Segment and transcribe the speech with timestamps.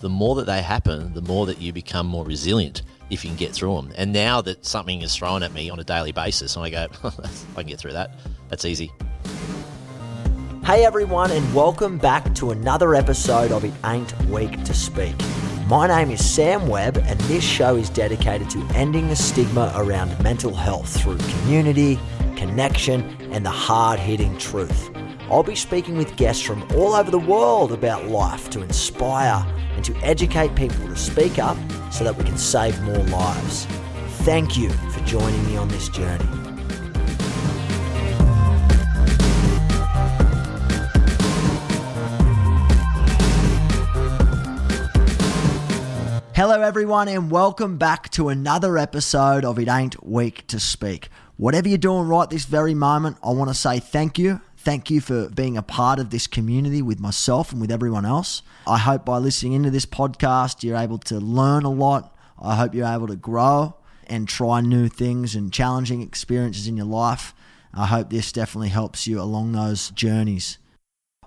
[0.00, 3.36] the more that they happen, the more that you become more resilient if you can
[3.36, 3.92] get through them.
[3.96, 6.86] And now that something is thrown at me on a daily basis, and I go,
[7.04, 8.10] I can get through that.
[8.48, 8.92] That's easy.
[10.64, 15.14] Hey everyone, and welcome back to another episode of It Ain't Weak to Speak.
[15.68, 20.20] My name is Sam Webb, and this show is dedicated to ending the stigma around
[20.22, 21.98] mental health through community,
[22.36, 23.02] connection,
[23.32, 24.90] and the hard hitting truth.
[25.28, 29.44] I'll be speaking with guests from all over the world about life to inspire
[29.74, 31.56] and to educate people to speak up
[31.90, 33.66] so that we can save more lives.
[34.22, 36.24] Thank you for joining me on this journey.
[46.36, 51.08] Hello, everyone, and welcome back to another episode of It Ain't Weak to Speak.
[51.36, 54.40] Whatever you're doing right this very moment, I want to say thank you.
[54.66, 58.42] Thank you for being a part of this community with myself and with everyone else.
[58.66, 62.12] I hope by listening into this podcast, you're able to learn a lot.
[62.36, 63.76] I hope you're able to grow
[64.08, 67.32] and try new things and challenging experiences in your life.
[67.72, 70.58] I hope this definitely helps you along those journeys.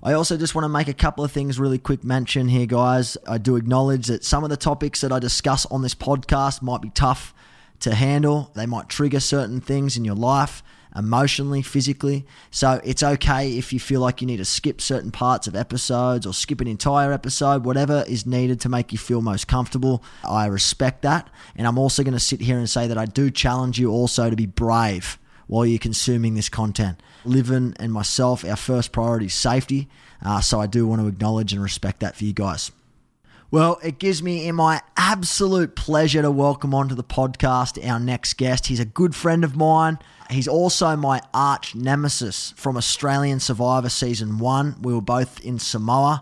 [0.04, 3.16] I also just want to make a couple of things really quick mention here, guys.
[3.26, 6.82] I do acknowledge that some of the topics that I discuss on this podcast might
[6.82, 7.34] be tough
[7.80, 8.52] to handle.
[8.54, 10.62] They might trigger certain things in your life
[11.00, 12.26] emotionally, physically.
[12.52, 16.28] So it's okay if you feel like you need to skip certain parts of episodes
[16.28, 20.04] or skip an entire episode, whatever is needed to make you feel most comfortable.
[20.24, 21.30] I respect that.
[21.56, 24.30] And I'm also going to sit here and say that I do challenge you also
[24.30, 25.18] to be brave
[25.48, 27.02] while you're consuming this content.
[27.26, 29.88] LIVIN and myself, our first priority is safety.
[30.24, 32.72] Uh, so I do want to acknowledge and respect that for you guys.
[33.52, 38.36] Well, it gives me in my absolute pleasure to welcome onto the podcast our next
[38.36, 38.68] guest.
[38.68, 39.98] He's a good friend of mine.
[40.30, 44.84] He's also my arch nemesis from Australian Survivor Season 1.
[44.84, 46.22] We were both in Samoa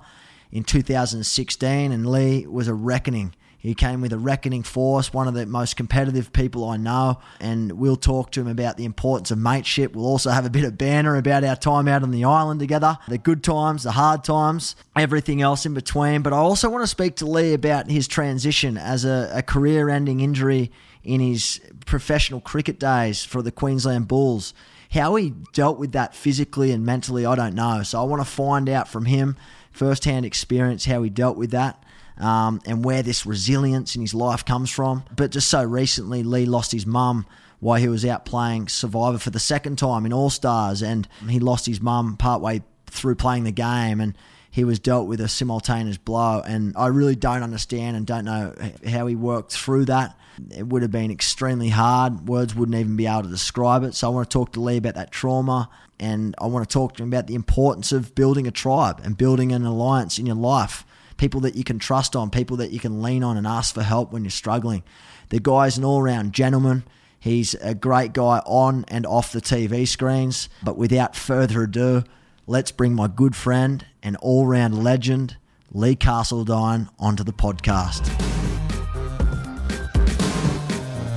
[0.54, 3.36] in 2016, and Lee was a reckoning.
[3.68, 7.74] He came with a reckoning force, one of the most competitive people I know, and
[7.74, 9.94] we'll talk to him about the importance of mateship.
[9.94, 12.98] We'll also have a bit of banner about our time out on the island together,
[13.10, 16.22] the good times, the hard times, everything else in between.
[16.22, 19.90] But I also want to speak to Lee about his transition as a, a career
[19.90, 20.72] ending injury
[21.04, 24.54] in his professional cricket days for the Queensland Bulls.
[24.92, 27.84] How he dealt with that physically and mentally, I don't know.
[27.84, 29.36] So I want to find out from him,
[29.72, 31.84] firsthand experience, how he dealt with that.
[32.20, 35.04] Um, and where this resilience in his life comes from.
[35.16, 37.26] But just so recently, Lee lost his mum
[37.60, 41.40] while he was out playing Survivor for the second time in All Stars, and he
[41.40, 44.02] lost his mum partway through playing the game.
[44.02, 44.16] And
[44.58, 46.42] he was dealt with a simultaneous blow.
[46.42, 48.56] And I really don't understand and don't know
[48.90, 50.18] how he worked through that.
[50.50, 52.28] It would have been extremely hard.
[52.28, 53.94] Words wouldn't even be able to describe it.
[53.94, 55.70] So I want to talk to Lee about that trauma.
[56.00, 59.16] And I want to talk to him about the importance of building a tribe and
[59.16, 60.87] building an alliance in your life.
[61.18, 63.82] People that you can trust on, people that you can lean on and ask for
[63.82, 64.84] help when you're struggling.
[65.30, 66.84] The guy's an all round gentleman.
[67.20, 70.48] He's a great guy on and off the TV screens.
[70.62, 72.04] But without further ado,
[72.46, 75.38] let's bring my good friend and all round legend,
[75.72, 78.06] Lee Carseldine, onto the podcast.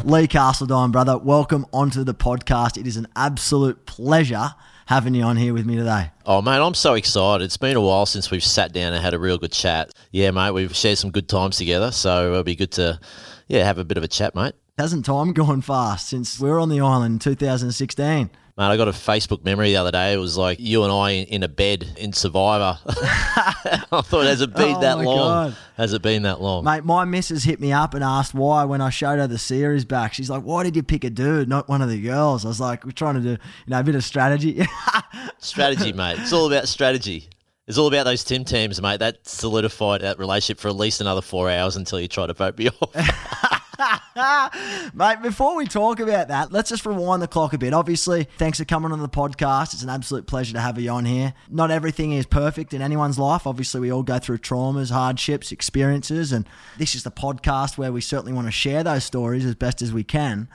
[0.02, 2.78] Lee Carseldine, brother, welcome onto the podcast.
[2.78, 4.54] It is an absolute pleasure
[4.90, 6.10] having you on here with me today.
[6.26, 7.44] Oh, mate, I'm so excited.
[7.44, 9.92] It's been a while since we've sat down and had a real good chat.
[10.10, 12.98] Yeah, mate, we've shared some good times together, so it'll be good to,
[13.46, 14.54] yeah, have a bit of a chat, mate.
[14.76, 18.30] Hasn't time gone fast since we were on the island in 2016?
[18.60, 20.12] Man, I got a Facebook memory the other day.
[20.12, 22.78] It was like you and I in a bed in Survivor.
[22.86, 25.16] I thought, has it been Oh that long?
[25.16, 25.56] God.
[25.78, 26.64] Has it been that long?
[26.64, 29.86] Mate, my missus hit me up and asked why when I showed her the series
[29.86, 30.12] back.
[30.12, 32.44] She's like, why did you pick a dude, not one of the girls?
[32.44, 34.62] I was like, we're trying to do, you know, a bit of strategy.
[35.38, 36.18] Strategy, mate.
[36.18, 37.30] It's all about strategy.
[37.66, 38.98] It's all about those Tim teams, mate.
[39.00, 42.58] That solidified that relationship for at least another four hours until you try to vote
[42.58, 43.59] me off.
[44.94, 47.72] Mate, before we talk about that, let's just rewind the clock a bit.
[47.72, 49.72] Obviously, thanks for coming on the podcast.
[49.74, 51.34] It's an absolute pleasure to have you on here.
[51.48, 53.46] Not everything is perfect in anyone's life.
[53.46, 56.46] Obviously, we all go through traumas, hardships, experiences, and
[56.78, 59.92] this is the podcast where we certainly want to share those stories as best as
[59.92, 60.48] we can.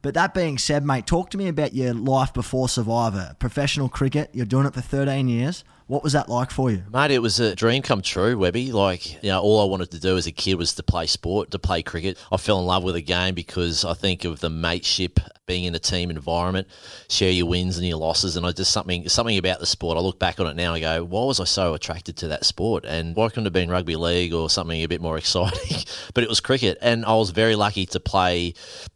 [0.00, 3.36] But that being said, mate, talk to me about your life before Survivor.
[3.38, 5.62] Professional cricket, you're doing it for 13 years.
[5.86, 6.84] What was that like for you?
[6.92, 8.72] Mate, it was a dream come true, Webby.
[8.72, 11.50] Like, you know, all I wanted to do as a kid was to play sport,
[11.50, 12.18] to play cricket.
[12.30, 15.74] I fell in love with the game because I think of the mateship, being in
[15.74, 16.68] a team environment,
[17.08, 19.98] share your wins and your losses, and I just something something about the sport.
[19.98, 22.44] I look back on it now and go, why was I so attracted to that
[22.44, 22.84] sport?
[22.84, 25.78] And why couldn't it have been rugby league or something a bit more exciting?
[26.14, 28.54] but it was cricket, and I was very lucky to play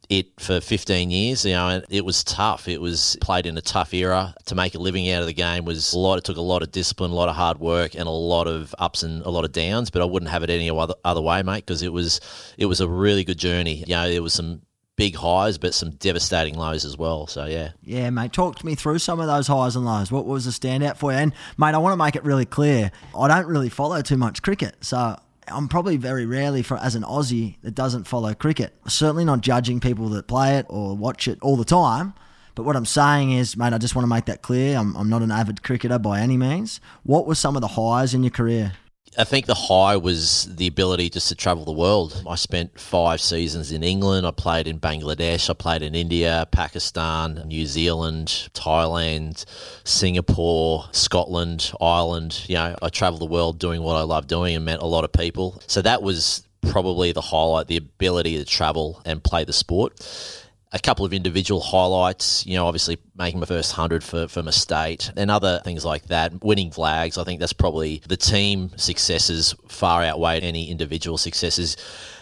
[0.09, 2.69] it for 15 years, you know, and it was tough.
[2.69, 4.35] It was played in a tough era.
[4.47, 6.19] To make a living out of the game was a lot.
[6.19, 8.73] It took a lot of discipline, a lot of hard work, and a lot of
[8.79, 9.91] ups and a lot of downs.
[9.91, 12.21] But I wouldn't have it any other other way, mate, because it was
[12.57, 13.85] it was a really good journey.
[13.87, 14.63] You know, there was some
[14.97, 17.27] big highs, but some devastating lows as well.
[17.27, 18.33] So yeah, yeah, mate.
[18.33, 20.11] Talk to me through some of those highs and lows.
[20.11, 21.19] What was the standout for you?
[21.19, 22.91] And mate, I want to make it really clear.
[23.17, 25.17] I don't really follow too much cricket, so
[25.49, 28.75] I'm probably very rarely, for, as an Aussie, that doesn't follow cricket.
[28.89, 32.15] Certainly not judging people that play it or watch it all the time.
[32.57, 34.79] But what I'm saying is, mate, I just want to make that clear.
[34.79, 36.81] I'm, I'm not an avid cricketer by any means.
[37.03, 38.73] What were some of the highs in your career?
[39.19, 42.23] I think the high was the ability just to travel the world.
[42.29, 44.27] I spent five seasons in England.
[44.27, 45.49] I played in Bangladesh.
[45.49, 49.47] I played in India, Pakistan, New Zealand, Thailand,
[49.85, 52.45] Singapore, Scotland, Ireland.
[52.47, 55.05] You know, I traveled the world doing what I love doing and met a lot
[55.05, 55.63] of people.
[55.67, 59.99] So that was probably the highlight the ability to travel and play the sport
[60.73, 64.51] a couple of individual highlights, you know, obviously making my first 100 for, for my
[64.51, 66.45] state and other things like that.
[66.45, 71.77] Winning flags, I think that's probably the team successes far outweigh any individual successes.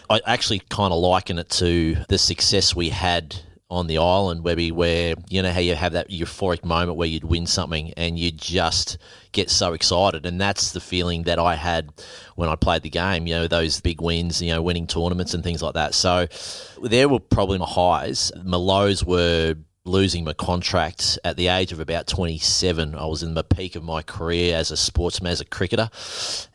[0.09, 3.35] I actually kind of liken it to the success we had
[3.75, 7.25] on the island, Webby, where you know how you have that euphoric moment where you'd
[7.25, 8.97] win something and you just
[9.33, 11.91] get so excited, and that's the feeling that I had
[12.35, 13.27] when I played the game.
[13.27, 15.93] You know, those big wins, you know, winning tournaments and things like that.
[15.93, 16.27] So
[16.81, 18.31] there were probably my highs.
[18.43, 19.55] My lows were
[19.87, 22.95] losing my contract at the age of about 27.
[22.95, 25.89] I was in the peak of my career as a sportsman, as a cricketer,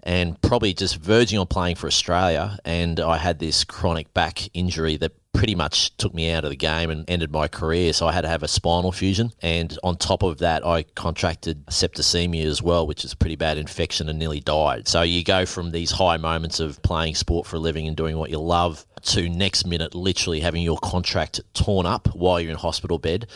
[0.03, 2.59] and probably just verging on playing for Australia.
[2.65, 6.57] And I had this chronic back injury that pretty much took me out of the
[6.57, 7.93] game and ended my career.
[7.93, 9.33] So I had to have a spinal fusion.
[9.41, 13.57] And on top of that, I contracted septicemia as well, which is a pretty bad
[13.57, 14.89] infection and nearly died.
[14.89, 18.19] So you go from these high moments of playing sport for a living and doing
[18.19, 22.59] what you love to next minute literally having your contract torn up while you're in
[22.59, 23.27] hospital bed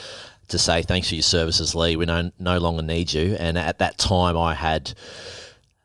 [0.49, 1.97] to say thanks for your services, Lee.
[1.97, 3.35] We no, no longer need you.
[3.39, 4.93] And at that time, I had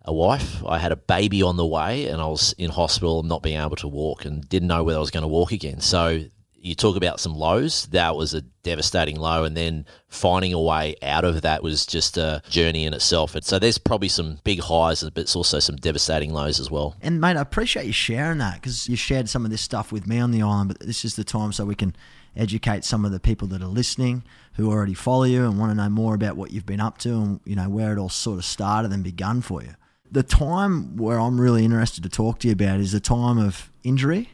[0.05, 0.63] a wife.
[0.65, 3.59] I had a baby on the way, and I was in hospital, and not being
[3.59, 5.81] able to walk, and didn't know whether I was going to walk again.
[5.81, 6.23] So
[6.61, 7.85] you talk about some lows.
[7.87, 12.17] That was a devastating low, and then finding a way out of that was just
[12.17, 13.35] a journey in itself.
[13.35, 16.95] And so there's probably some big highs, but it's also some devastating lows as well.
[17.01, 20.07] And mate, I appreciate you sharing that because you shared some of this stuff with
[20.07, 20.69] me on the island.
[20.69, 21.95] But this is the time so we can
[22.35, 24.23] educate some of the people that are listening
[24.53, 27.09] who already follow you and want to know more about what you've been up to
[27.09, 29.73] and you know where it all sort of started and begun for you
[30.11, 33.71] the time where I'm really interested to talk to you about is the time of
[33.83, 34.29] injury.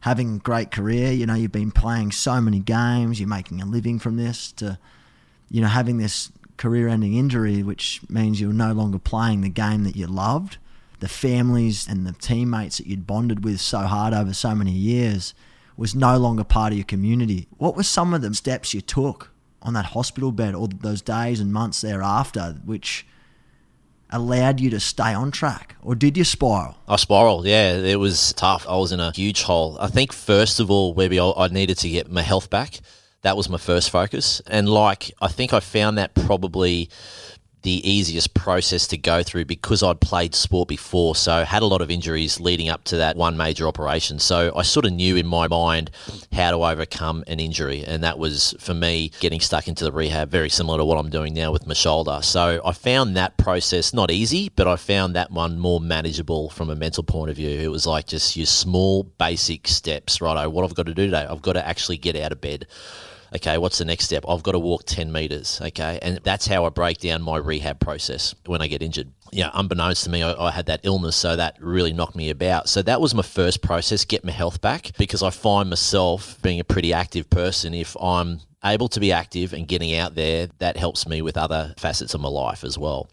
[0.00, 3.66] Having a great career, you know, you've been playing so many games, you're making a
[3.66, 4.78] living from this, to,
[5.48, 9.84] you know, having this career ending injury, which means you're no longer playing the game
[9.84, 10.58] that you loved.
[11.00, 15.34] The families and the teammates that you'd bonded with so hard over so many years
[15.76, 17.48] was no longer part of your community.
[17.58, 19.30] What were some of the steps you took
[19.60, 23.06] on that hospital bed or those days and months thereafter, which
[24.16, 26.76] allowed you to stay on track, or did you spiral?
[26.88, 27.46] I spiraled.
[27.46, 28.66] Yeah, it was tough.
[28.68, 29.76] I was in a huge hole.
[29.80, 32.80] I think first of all, maybe I needed to get my health back.
[33.22, 36.90] That was my first focus, and like I think I found that probably
[37.66, 41.82] the easiest process to go through because I'd played sport before, so had a lot
[41.82, 44.20] of injuries leading up to that one major operation.
[44.20, 45.90] So I sort of knew in my mind
[46.32, 50.30] how to overcome an injury, and that was for me getting stuck into the rehab,
[50.30, 52.20] very similar to what I'm doing now with my shoulder.
[52.22, 56.70] So I found that process not easy, but I found that one more manageable from
[56.70, 57.58] a mental point of view.
[57.58, 60.46] It was like just your small, basic steps, right?
[60.46, 62.68] What I've got to do today, I've got to actually get out of bed
[63.34, 64.24] okay, what's the next step?
[64.28, 65.98] I've got to walk 10 meters, okay?
[66.02, 69.12] And that's how I break down my rehab process when I get injured.
[69.32, 72.68] Yeah, unbeknownst to me, I, I, had that illness, so that really knocked me about.
[72.68, 76.60] So that was my first process, get my health back, because I find myself being
[76.60, 77.74] a pretty active person.
[77.74, 81.74] If I'm able to be active and getting out there, that helps me with other
[81.78, 83.08] facets of my life as well.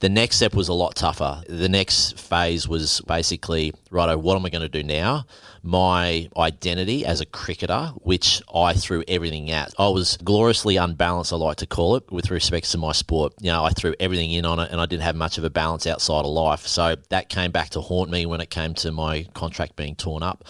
[0.00, 1.42] The next step was a lot tougher.
[1.48, 5.24] The next phase was basically, righto, what am I going to do now?
[5.64, 9.72] My identity as a cricketer, which I threw everything at.
[9.78, 13.32] I was gloriously unbalanced, I like to call it, with respect to my sport.
[13.40, 15.50] You know, I threw everything in on it and I didn't have much of a
[15.50, 16.66] balance outside of life.
[16.66, 20.22] So that came back to haunt me when it came to my contract being torn
[20.22, 20.44] up.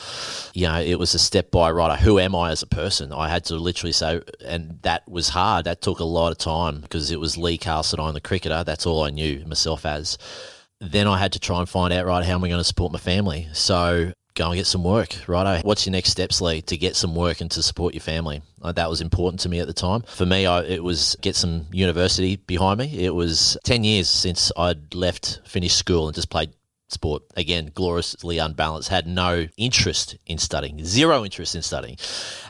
[0.54, 3.12] You know, it was a step by, righto, who am I as a person?
[3.12, 5.66] I had to literally say, and that was hard.
[5.66, 8.64] That took a lot of time because it was Lee I'm the cricketer.
[8.64, 10.18] That's all I knew myself as.
[10.80, 12.92] Then I had to try and find out, right, how am I going to support
[12.92, 13.48] my family?
[13.52, 15.64] So go and get some work, right?
[15.64, 18.42] What's your next steps, Lee, to get some work and to support your family?
[18.60, 20.02] Uh, that was important to me at the time.
[20.02, 23.04] For me, I, it was get some university behind me.
[23.04, 26.50] It was 10 years since I'd left, finished school, and just played
[26.92, 27.22] sport.
[27.36, 31.96] Again, gloriously unbalanced, had no interest in studying, zero interest in studying.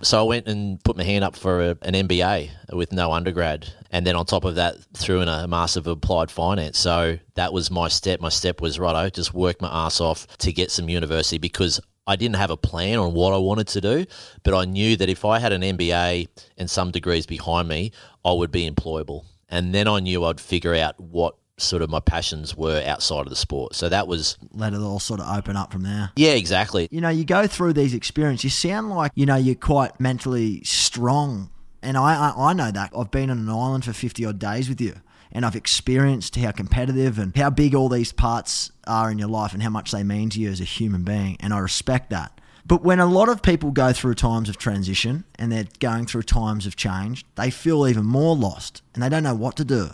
[0.03, 3.73] So I went and put my hand up for a, an MBA with no undergrad.
[3.91, 6.79] And then on top of that, threw in a Master of Applied Finance.
[6.79, 8.21] So that was my step.
[8.21, 12.17] My step was, righto, just work my ass off to get some university because I
[12.17, 14.07] didn't have a plan on what I wanted to do,
[14.43, 17.93] but I knew that if I had an MBA and some degrees behind me,
[18.25, 19.25] I would be employable.
[19.49, 23.31] And then I knew I'd figure out what sort of my passions were outside of
[23.31, 23.75] the sport.
[23.75, 26.11] So that was let it all sort of open up from there.
[26.17, 26.89] Yeah, exactly.
[26.91, 28.45] You know, you go through these experiences.
[28.45, 31.51] You sound like you know you're quite mentally strong,
[31.83, 32.93] and I I, I know that.
[32.97, 34.95] I've been on an island for fifty odd days with you.
[35.35, 39.55] And I've experienced how competitive and how big all these parts are in your life
[39.55, 41.39] and how much they mean to you as a human being.
[41.41, 42.39] And I respect that.
[42.67, 46.23] But when a lot of people go through times of transition and they're going through
[46.23, 49.91] times of change, they feel even more lost and they don't know what to do.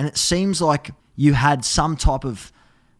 [0.00, 2.50] And it seems like you had some type of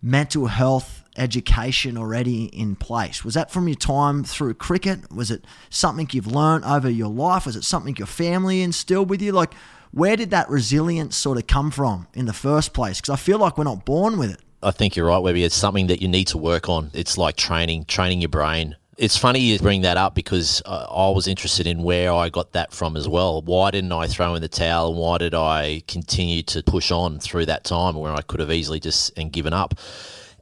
[0.03, 3.25] mental health education already in place.
[3.25, 5.11] Was that from your time through cricket?
[5.11, 7.47] Was it something you've learned over your life?
[7.47, 9.33] Was it something your family instilled with you?
[9.33, 9.55] Like,
[9.93, 13.01] where did that resilience sort of come from in the first place?
[13.01, 14.41] Because I feel like we're not born with it.
[14.63, 15.43] I think you're right, Webby.
[15.43, 16.91] It's something that you need to work on.
[16.93, 21.09] It's like training, training your brain it's funny you bring that up because uh, I
[21.09, 23.41] was interested in where I got that from as well.
[23.41, 24.91] Why didn't I throw in the towel?
[24.91, 28.53] And why did I continue to push on through that time where I could have
[28.53, 29.73] easily just and given up?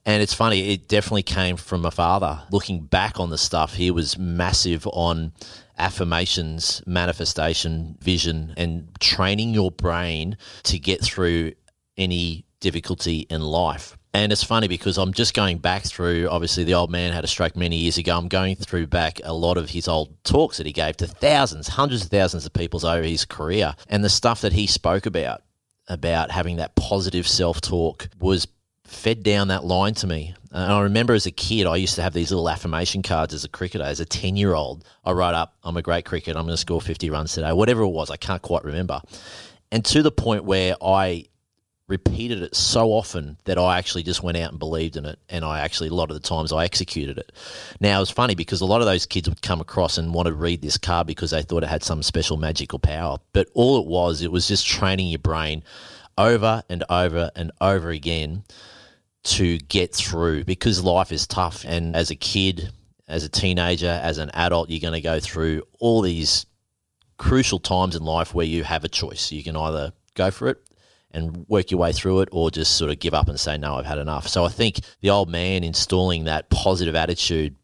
[0.05, 2.43] And it's funny, it definitely came from my father.
[2.51, 5.33] Looking back on the stuff, he was massive on
[5.79, 11.53] affirmations, manifestation, vision, and training your brain to get through
[11.97, 13.98] any difficulty in life.
[14.15, 17.29] And it's funny because I'm just going back through, obviously, the old man had a
[17.29, 18.17] stroke many years ago.
[18.17, 21.69] I'm going through back a lot of his old talks that he gave to thousands,
[21.69, 23.75] hundreds of thousands of people over his career.
[23.89, 25.43] And the stuff that he spoke about,
[25.89, 28.49] about having that positive self talk, was
[28.85, 30.35] fed down that line to me.
[30.51, 33.45] And I remember as a kid, I used to have these little affirmation cards as
[33.45, 33.85] a cricketer.
[33.85, 36.39] As a 10 year old, I wrote up, I'm a great cricketer.
[36.39, 38.11] I'm going to score 50 runs today, whatever it was.
[38.11, 39.03] I can't quite remember.
[39.71, 41.27] And to the point where I
[41.89, 45.19] repeated it so often that I actually just went out and believed in it.
[45.29, 47.33] And I actually, a lot of the times, I executed it.
[47.81, 50.35] Now, it's funny because a lot of those kids would come across and want to
[50.35, 53.19] read this card because they thought it had some special magical power.
[53.33, 55.65] But all it was, it was just training your brain
[56.19, 58.45] over and over and over again
[59.25, 61.65] to get through because life is tough.
[61.67, 62.71] And as a kid,
[63.09, 66.45] as a teenager, as an adult, you're going to go through all these
[67.17, 69.33] crucial times in life where you have a choice.
[69.33, 70.68] You can either go for it
[71.13, 73.77] and work your way through it or just sort of give up and say, no,
[73.77, 74.29] I've had enough.
[74.29, 77.57] So I think the old man installing that positive attitude.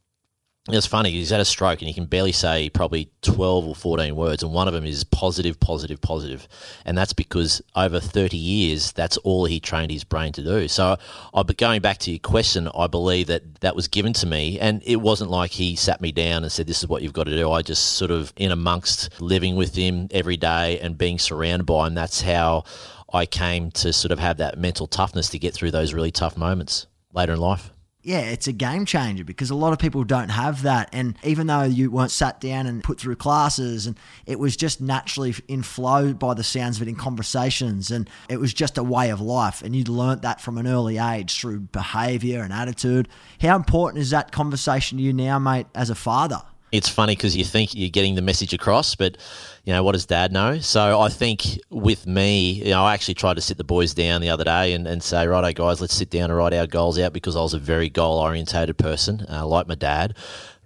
[0.70, 4.16] It's funny, he's had a stroke and he can barely say probably 12 or 14
[4.16, 6.48] words, and one of them is positive, positive, positive.
[6.86, 10.66] And that's because over 30 years, that's all he trained his brain to do.
[10.68, 10.96] So,
[11.34, 14.58] I, but going back to your question, I believe that that was given to me,
[14.58, 17.24] and it wasn't like he sat me down and said, This is what you've got
[17.24, 17.52] to do.
[17.52, 21.88] I just sort of, in amongst living with him every day and being surrounded by
[21.88, 22.64] him, that's how
[23.12, 26.38] I came to sort of have that mental toughness to get through those really tough
[26.38, 27.73] moments later in life.
[28.06, 30.90] Yeah, it's a game changer because a lot of people don't have that.
[30.92, 34.78] And even though you weren't sat down and put through classes, and it was just
[34.78, 38.82] naturally in flow by the sounds of it in conversations, and it was just a
[38.82, 39.62] way of life.
[39.62, 43.08] And you'd learnt that from an early age through behavior and attitude.
[43.40, 46.42] How important is that conversation to you now, mate, as a father?
[46.74, 49.16] It's funny because you think you're getting the message across, but
[49.62, 50.58] you know what does Dad know?
[50.58, 54.20] So I think with me, you know, I actually tried to sit the boys down
[54.20, 56.98] the other day and, and say, righto, guys, let's sit down and write our goals
[56.98, 60.16] out because I was a very goal orientated person, uh, like my dad.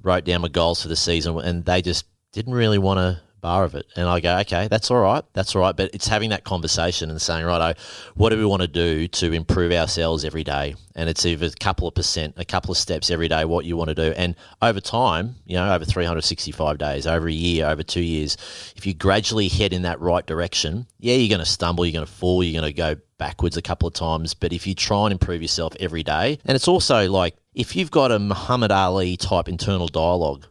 [0.02, 3.64] Wrote down my goals for the season, and they just didn't really want to bar
[3.64, 3.86] of it.
[3.96, 5.24] And I go, okay, that's all right.
[5.32, 5.76] That's all right.
[5.76, 7.76] But it's having that conversation and saying, right,
[8.14, 10.74] what do we want to do to improve ourselves every day?
[10.94, 13.76] And it's either a couple of percent, a couple of steps every day, what you
[13.76, 14.12] want to do.
[14.16, 18.36] And over time, you know, over 365 days, over a year, over two years,
[18.76, 22.06] if you gradually head in that right direction, yeah, you're going to stumble, you're going
[22.06, 24.34] to fall, you're going to go backwards a couple of times.
[24.34, 27.90] But if you try and improve yourself every day, and it's also like if you've
[27.90, 30.46] got a Muhammad Ali type internal dialogue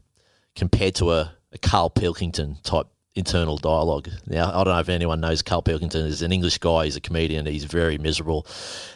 [0.55, 4.09] compared to a a Carl Pilkington type internal dialogue.
[4.27, 6.85] Now, I don't know if anyone knows Carl Pilkington is an English guy.
[6.85, 7.47] He's a comedian.
[7.47, 8.45] He's very miserable.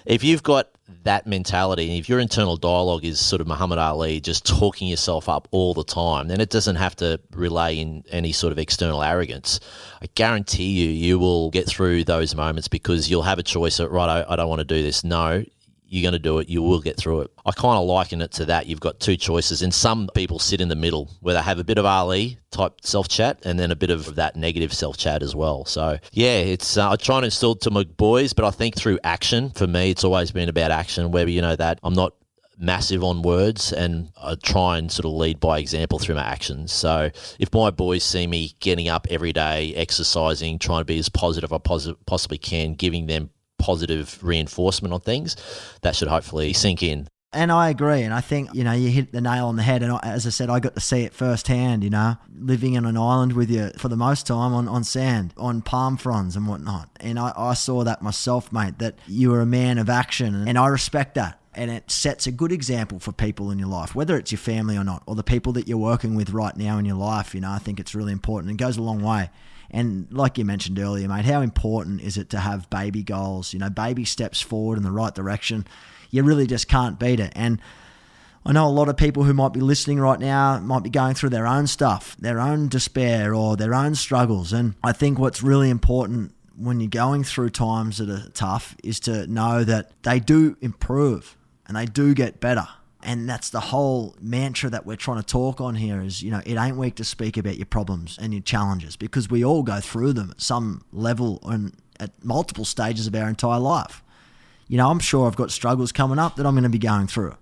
[0.05, 0.69] If you've got
[1.03, 5.27] that mentality, and if your internal dialogue is sort of Muhammad Ali, just talking yourself
[5.27, 9.01] up all the time, then it doesn't have to relay in any sort of external
[9.01, 9.59] arrogance.
[10.01, 14.09] I guarantee you, you will get through those moments because you'll have a choice right,
[14.09, 15.03] I, I don't want to do this.
[15.03, 15.43] No,
[15.91, 16.47] you're going to do it.
[16.47, 17.31] You will get through it.
[17.45, 18.65] I kind of liken it to that.
[18.65, 21.65] You've got two choices, and some people sit in the middle where they have a
[21.65, 25.21] bit of Ali type self chat and then a bit of that negative self chat
[25.21, 25.65] as well.
[25.65, 28.99] So yeah, it's uh, I try and instill to my boys, but I think through
[29.03, 31.11] action for me, it's always been about action.
[31.11, 32.13] whether you know that I'm not
[32.57, 36.71] massive on words and I try and sort of lead by example through my actions.
[36.71, 41.09] So if my boys see me getting up every day, exercising, trying to be as
[41.09, 43.31] positive as I possibly can, giving them
[43.61, 45.35] positive reinforcement on things,
[45.81, 47.07] that should hopefully sink in.
[47.33, 48.01] And I agree.
[48.01, 49.83] And I think, you know, you hit the nail on the head.
[49.83, 52.97] And as I said, I got to see it firsthand, you know, living in an
[52.97, 56.89] island with you for the most time on, on sand, on palm fronds and whatnot.
[56.99, 60.45] And I, I saw that myself, mate, that you were a man of action.
[60.45, 61.39] And I respect that.
[61.53, 64.75] And it sets a good example for people in your life, whether it's your family
[64.75, 67.33] or not, or the people that you're working with right now in your life.
[67.33, 68.51] You know, I think it's really important.
[68.51, 69.29] It goes a long way.
[69.71, 73.53] And like you mentioned earlier, mate, how important is it to have baby goals?
[73.53, 75.65] You know, baby steps forward in the right direction.
[76.09, 77.31] You really just can't beat it.
[77.35, 77.59] And
[78.45, 81.13] I know a lot of people who might be listening right now might be going
[81.13, 84.51] through their own stuff, their own despair or their own struggles.
[84.51, 88.99] And I think what's really important when you're going through times that are tough is
[89.01, 91.37] to know that they do improve
[91.67, 92.67] and they do get better.
[93.03, 96.41] And that's the whole mantra that we're trying to talk on here is, you know,
[96.45, 99.79] it ain't weak to speak about your problems and your challenges because we all go
[99.79, 104.03] through them at some level and at multiple stages of our entire life.
[104.67, 107.07] You know, I'm sure I've got struggles coming up that I'm going to be going
[107.07, 107.35] through.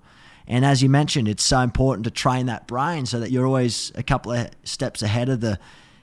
[0.47, 3.91] And as you mentioned, it's so important to train that brain so that you're always
[3.95, 5.59] a couple of steps ahead of the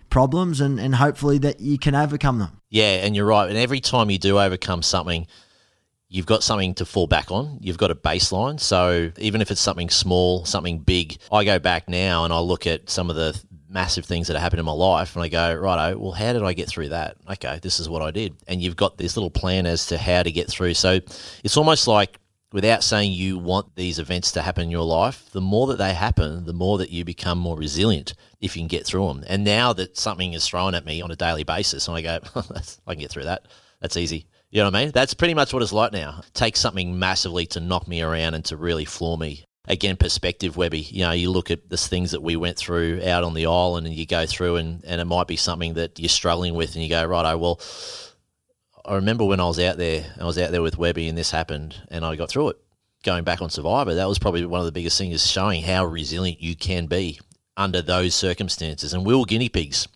[0.08, 2.60] problems and, and hopefully that you can overcome them.
[2.70, 3.48] Yeah, and you're right.
[3.48, 5.26] And every time you do overcome something,
[6.08, 7.58] you've got something to fall back on.
[7.60, 8.60] You've got a baseline.
[8.60, 12.66] So even if it's something small, something big, I go back now and I look
[12.66, 15.54] at some of the massive things that have happened in my life and I go,
[15.54, 17.16] righto, well, how did I get through that?
[17.28, 18.36] Okay, this is what I did.
[18.46, 20.74] And you've got this little plan as to how to get through.
[20.74, 21.00] So
[21.42, 22.18] it's almost like
[22.52, 25.92] without saying you want these events to happen in your life, the more that they
[25.92, 29.24] happen, the more that you become more resilient if you can get through them.
[29.26, 32.20] And now that something is thrown at me on a daily basis, and I go,
[32.86, 33.46] I can get through that.
[33.80, 34.26] That's easy.
[34.56, 34.92] You know what I mean?
[34.92, 36.22] That's pretty much what it's like now.
[36.26, 39.44] It takes something massively to knock me around and to really floor me.
[39.68, 40.80] Again, perspective, Webby.
[40.80, 43.86] You know, you look at the things that we went through out on the island
[43.86, 46.82] and you go through and, and it might be something that you're struggling with and
[46.82, 47.60] you go, right, oh, well,
[48.86, 51.30] I remember when I was out there, I was out there with Webby and this
[51.30, 52.56] happened and I got through it.
[53.04, 55.84] Going back on Survivor, that was probably one of the biggest things, is showing how
[55.84, 57.20] resilient you can be
[57.58, 58.94] under those circumstances.
[58.94, 59.86] And we were guinea pigs.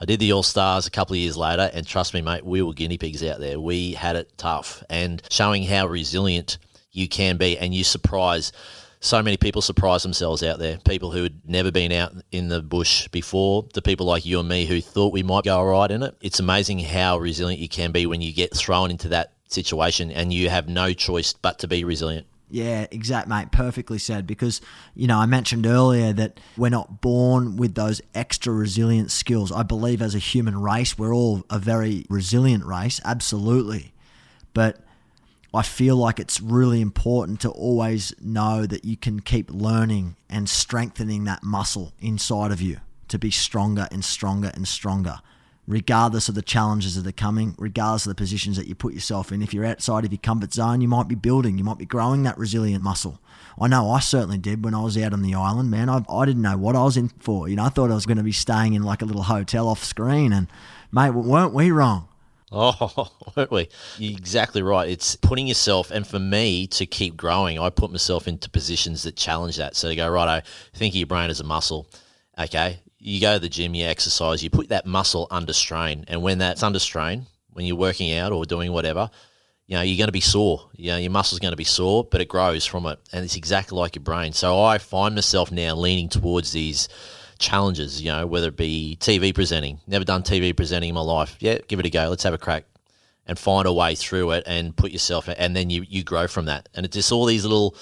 [0.00, 2.62] I did the All Stars a couple of years later, and trust me, mate, we
[2.62, 3.58] were guinea pigs out there.
[3.58, 6.58] We had it tough, and showing how resilient
[6.92, 8.52] you can be, and you surprise
[9.00, 10.78] so many people surprise themselves out there.
[10.78, 14.48] People who had never been out in the bush before, the people like you and
[14.48, 16.16] me who thought we might go all right in it.
[16.20, 20.32] It's amazing how resilient you can be when you get thrown into that situation and
[20.32, 22.26] you have no choice but to be resilient.
[22.48, 23.50] Yeah, exact, mate.
[23.50, 24.26] Perfectly said.
[24.26, 24.60] Because,
[24.94, 29.50] you know, I mentioned earlier that we're not born with those extra resilient skills.
[29.50, 33.92] I believe as a human race, we're all a very resilient race, absolutely.
[34.54, 34.78] But
[35.52, 40.48] I feel like it's really important to always know that you can keep learning and
[40.48, 42.78] strengthening that muscle inside of you
[43.08, 45.20] to be stronger and stronger and stronger
[45.66, 49.32] regardless of the challenges that are coming, regardless of the positions that you put yourself
[49.32, 49.42] in.
[49.42, 52.22] If you're outside of your comfort zone, you might be building, you might be growing
[52.22, 53.20] that resilient muscle.
[53.60, 55.88] I know I certainly did when I was out on the island, man.
[55.88, 57.48] I, I didn't know what I was in for.
[57.48, 59.68] You know, I thought I was going to be staying in like a little hotel
[59.68, 60.46] off screen, and
[60.92, 62.08] mate, weren't we wrong?
[62.52, 63.68] Oh, weren't we?
[63.98, 64.88] You're exactly right.
[64.88, 69.16] It's putting yourself, and for me to keep growing, I put myself into positions that
[69.16, 69.74] challenge that.
[69.74, 70.42] So to go, right, I
[70.74, 71.88] think of your brain as a muscle.
[72.38, 76.04] Okay, you go to the gym, you exercise, you put that muscle under strain.
[76.08, 79.10] And when that's under strain, when you're working out or doing whatever,
[79.68, 80.68] you know, you're going to be sore.
[80.74, 82.98] You know, your muscle's going to be sore, but it grows from it.
[83.12, 84.32] And it's exactly like your brain.
[84.32, 86.88] So I find myself now leaning towards these
[87.38, 89.78] challenges, you know, whether it be TV presenting.
[89.86, 91.36] Never done TV presenting in my life.
[91.38, 92.08] Yeah, give it a go.
[92.08, 92.64] Let's have a crack
[93.24, 96.44] and find a way through it and put yourself, and then you, you grow from
[96.44, 96.68] that.
[96.74, 97.76] And it's just all these little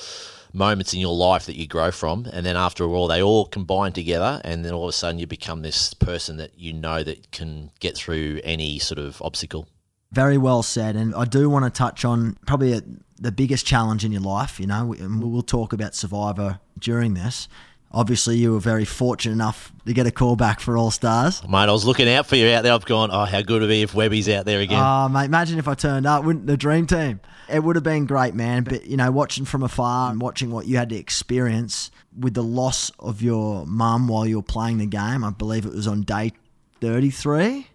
[0.54, 3.92] moments in your life that you grow from, and then after all, they all combine
[3.92, 7.30] together, and then all of a sudden you become this person that you know that
[7.32, 9.66] can get through any sort of obstacle.
[10.12, 12.82] Very well said, and I do want to touch on probably a,
[13.18, 14.60] the biggest challenge in your life.
[14.60, 17.48] You know, we, we'll talk about Survivor during this.
[17.90, 21.42] Obviously, you were very fortunate enough to get a call back for All Stars.
[21.44, 22.72] Oh, mate, I was looking out for you out there.
[22.72, 24.80] I've gone, oh, how good would it be if Webby's out there again?
[24.82, 27.20] Oh, mate, imagine if I turned up, wouldn't the dream team?
[27.48, 28.64] It would have been great, man.
[28.64, 32.42] But, you know, watching from afar and watching what you had to experience with the
[32.42, 36.02] loss of your mum while you were playing the game, I believe it was on
[36.02, 36.32] day
[36.80, 37.68] 33,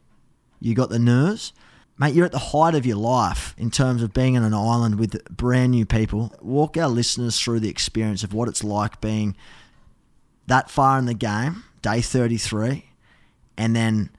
[0.59, 1.53] you got the nerves.
[1.97, 4.97] Mate, you're at the height of your life in terms of being on an island
[4.97, 6.31] with brand new people.
[6.41, 9.35] Walk our listeners through the experience of what it's like being
[10.47, 12.85] that far in the game, day 33,
[13.57, 14.09] and then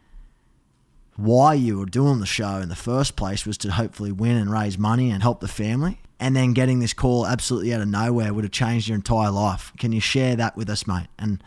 [1.20, 4.50] why you were doing the show in the first place was to hopefully win and
[4.50, 6.00] raise money and help the family.
[6.18, 9.72] And then getting this call absolutely out of nowhere would have changed your entire life.
[9.78, 11.06] Can you share that with us, mate?
[11.18, 11.42] And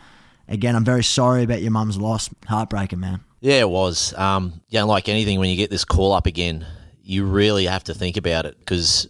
[0.48, 2.28] again, I'm very sorry about your mum's loss.
[2.46, 3.20] Heartbreaking, man.
[3.40, 4.14] Yeah, it was.
[4.14, 6.66] Um, yeah, like anything, when you get this call up again,
[7.02, 9.08] you really have to think about it because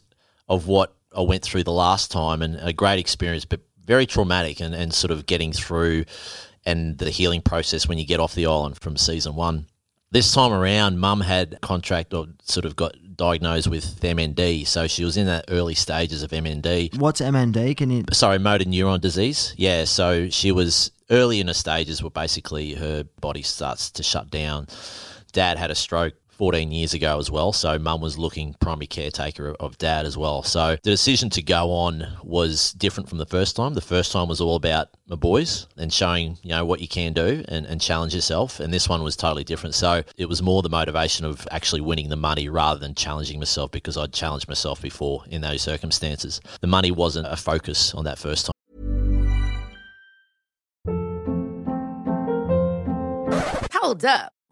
[0.48, 4.60] of what I went through the last time and a great experience, but very traumatic
[4.60, 6.04] and, and sort of getting through
[6.66, 9.66] and the healing process when you get off the island from season one.
[10.14, 14.64] This time around, mum had contract or sort of got diagnosed with MND.
[14.64, 16.96] So she was in the early stages of MND.
[16.98, 17.76] What's MND?
[17.76, 18.04] Can you?
[18.12, 19.54] Sorry, motor neuron disease.
[19.56, 19.86] Yeah.
[19.86, 24.68] So she was early in the stages where basically her body starts to shut down.
[25.32, 27.52] Dad had a stroke 14 years ago as well.
[27.52, 30.42] So mum was looking primary caretaker of dad as well.
[30.42, 33.74] So the decision to go on was different from the first time.
[33.74, 37.12] The first time was all about my boys and showing, you know, what you can
[37.12, 38.60] do and, and challenge yourself.
[38.60, 39.74] And this one was totally different.
[39.74, 43.70] So it was more the motivation of actually winning the money rather than challenging myself
[43.70, 46.40] because I'd challenged myself before in those circumstances.
[46.60, 48.54] The money wasn't a focus on that first time.
[53.72, 54.33] Hold up.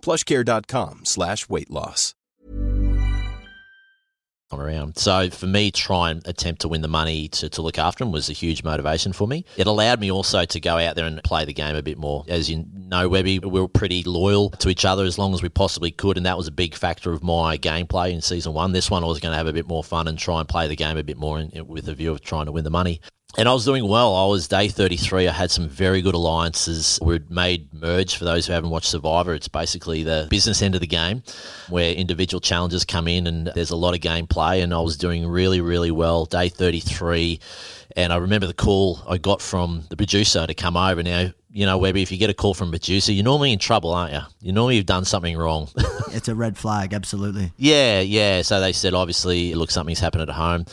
[0.00, 2.14] plushcare.com slash weight loss.
[4.58, 4.96] around.
[4.96, 8.12] So for me, try and attempt to win the money to, to look after him
[8.12, 9.44] was a huge motivation for me.
[9.56, 12.24] It allowed me also to go out there and play the game a bit more.
[12.28, 15.48] As you know, Webby, we were pretty loyal to each other as long as we
[15.48, 18.72] possibly could, and that was a big factor of my gameplay in season one.
[18.72, 20.66] This one, I was going to have a bit more fun and try and play
[20.66, 23.00] the game a bit more in, with a view of trying to win the money.
[23.38, 24.14] And I was doing well.
[24.14, 25.28] I was day 33.
[25.28, 26.98] I had some very good alliances.
[27.00, 30.80] We'd made Merge, for those who haven't watched Survivor, it's basically the business end of
[30.80, 31.22] the game
[31.68, 34.62] where individual challenges come in and there's a lot of gameplay.
[34.62, 36.24] And I was doing really, really well.
[36.24, 37.38] Day 33.
[37.96, 41.02] And I remember the call I got from the producer to come over.
[41.02, 43.58] Now, you know, Webby, if you get a call from a producer, you're normally in
[43.58, 44.20] trouble, aren't you?
[44.40, 45.68] You normally have done something wrong.
[46.12, 47.52] It's a red flag, absolutely.
[47.56, 48.42] yeah, yeah.
[48.42, 50.66] So they said, obviously, look, something's happened at home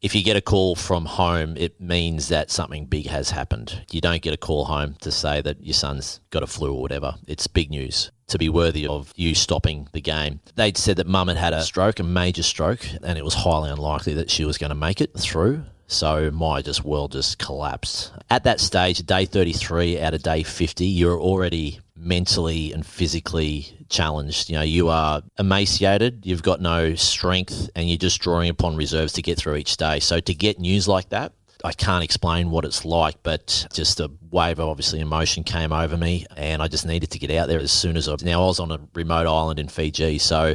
[0.00, 3.84] if you get a call from home, it means that something big has happened.
[3.90, 6.80] You don't get a call home to say that your son's got a flu or
[6.80, 7.16] whatever.
[7.26, 10.40] It's big news to be worthy of you stopping the game.
[10.54, 13.70] They'd said that mum had had a stroke, a major stroke, and it was highly
[13.70, 15.64] unlikely that she was going to make it through.
[15.86, 18.12] So my just world just collapsed.
[18.30, 24.48] At that stage, day 33 out of day 50, you're already mentally and physically challenged.
[24.48, 29.12] You know, you are emaciated, you've got no strength, and you're just drawing upon reserves
[29.14, 30.00] to get through each day.
[30.00, 31.32] So to get news like that,
[31.64, 35.96] I can't explain what it's like, but just a wave of obviously emotion came over
[35.96, 38.12] me, and I just needed to get out there as soon as I.
[38.12, 38.24] Was.
[38.24, 40.54] Now I was on a remote island in Fiji, so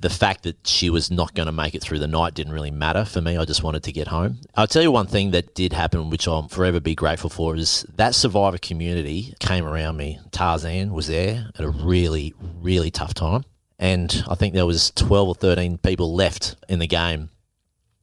[0.00, 2.70] the fact that she was not going to make it through the night didn't really
[2.70, 3.36] matter for me.
[3.36, 4.38] I just wanted to get home.
[4.54, 7.84] I'll tell you one thing that did happen, which I'll forever be grateful for, is
[7.96, 10.18] that survivor community came around me.
[10.30, 13.44] Tarzan was there at a really, really tough time.
[13.78, 17.28] And I think there was 12 or 13 people left in the game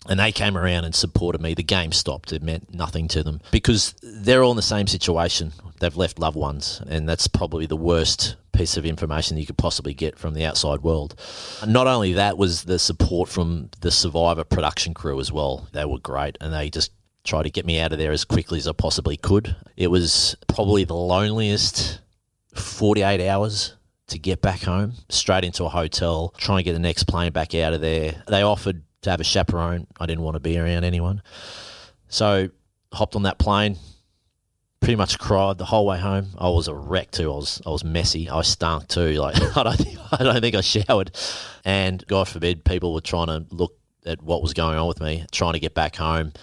[0.07, 1.53] and they came around and supported me.
[1.53, 2.33] The game stopped.
[2.33, 5.53] It meant nothing to them because they're all in the same situation.
[5.79, 9.93] They've left loved ones, and that's probably the worst piece of information you could possibly
[9.93, 11.19] get from the outside world.
[11.65, 15.67] Not only that was the support from the Survivor production crew as well.
[15.73, 16.91] They were great, and they just
[17.23, 19.55] tried to get me out of there as quickly as I possibly could.
[19.75, 21.99] It was probably the loneliest
[22.53, 23.73] 48 hours
[24.07, 27.55] to get back home, straight into a hotel, trying to get the next plane back
[27.55, 28.23] out of there.
[28.27, 29.87] They offered to have a chaperone.
[29.99, 31.21] I didn't want to be around anyone.
[32.09, 32.49] So
[32.91, 33.77] hopped on that plane,
[34.79, 36.27] pretty much cried the whole way home.
[36.37, 37.31] I was a wreck too.
[37.31, 38.29] I was I was messy.
[38.29, 39.13] I stunk too.
[39.19, 41.11] Like I don't think I don't think I showered.
[41.63, 45.25] And God forbid people were trying to look at what was going on with me,
[45.31, 46.33] trying to get back home.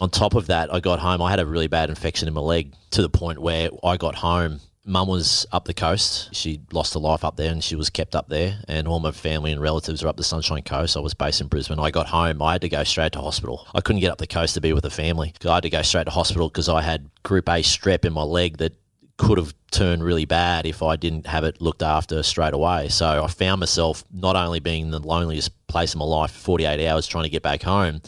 [0.00, 1.22] On top of that, I got home.
[1.22, 4.14] I had a really bad infection in my leg to the point where I got
[4.14, 6.34] home Mum was up the coast.
[6.34, 8.58] She lost her life up there and she was kept up there.
[8.66, 10.96] And all my family and relatives are up the Sunshine Coast.
[10.96, 11.78] I was based in Brisbane.
[11.78, 12.40] I got home.
[12.40, 13.66] I had to go straight to hospital.
[13.74, 15.34] I couldn't get up the coast to be with the family.
[15.44, 18.22] I had to go straight to hospital because I had group A strep in my
[18.22, 18.72] leg that
[19.18, 22.88] could have turned really bad if I didn't have it looked after straight away.
[22.88, 26.86] So I found myself not only being the loneliest place in my life for 48
[26.86, 28.00] hours trying to get back home,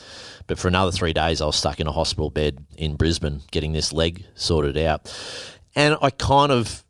[0.47, 3.73] but for another three days I was stuck in a hospital bed in Brisbane getting
[3.73, 5.13] this leg sorted out.
[5.81, 6.85] And I kind of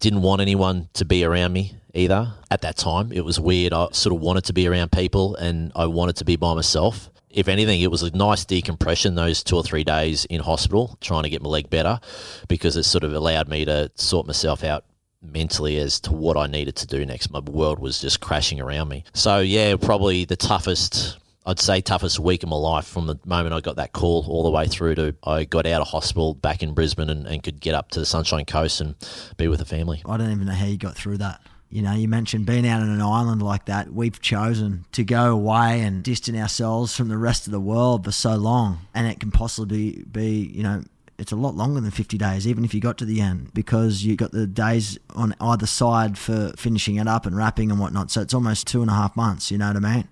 [0.00, 3.12] didn't want anyone to be around me either at that time.
[3.12, 3.72] It was weird.
[3.72, 7.08] I sort of wanted to be around people and I wanted to be by myself.
[7.30, 11.22] If anything, it was a nice decompression those two or three days in hospital trying
[11.22, 12.00] to get my leg better
[12.48, 14.84] because it sort of allowed me to sort myself out
[15.22, 17.30] mentally as to what I needed to do next.
[17.30, 19.04] My world was just crashing around me.
[19.14, 23.54] So, yeah, probably the toughest I'd say toughest week of my life from the moment
[23.54, 26.62] I got that call all the way through to I got out of hospital back
[26.62, 28.96] in Brisbane and, and could get up to the Sunshine Coast and
[29.36, 30.02] be with the family.
[30.06, 31.40] I don't even know how you got through that.
[31.70, 33.92] You know, you mentioned being out on an island like that.
[33.92, 38.12] We've chosen to go away and distance ourselves from the rest of the world for
[38.12, 38.80] so long.
[38.94, 40.82] And it can possibly be, you know,
[41.18, 44.04] it's a lot longer than 50 days, even if you got to the end, because
[44.04, 48.10] you got the days on either side for finishing it up and wrapping and whatnot.
[48.10, 50.08] So it's almost two and a half months, you know what I mean?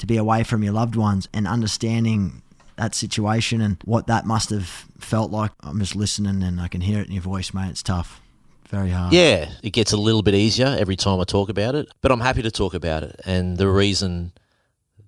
[0.00, 2.42] To be away from your loved ones and understanding
[2.76, 5.52] that situation and what that must have felt like.
[5.60, 7.70] I'm just listening and I can hear it in your voice, mate.
[7.70, 8.20] It's tough.
[8.70, 9.12] Very hard.
[9.12, 12.20] Yeah, it gets a little bit easier every time I talk about it, but I'm
[12.20, 13.20] happy to talk about it.
[13.26, 14.32] And the reason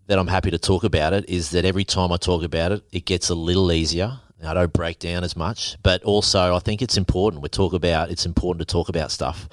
[0.09, 2.83] that I'm happy to talk about it is that every time I talk about it,
[2.93, 4.19] it gets a little easier.
[4.45, 7.43] I don't break down as much, but also I think it's important.
[7.43, 9.49] We talk about it's important to talk about stuff